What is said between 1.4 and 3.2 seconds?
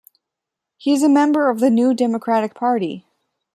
of the New Democratic Party.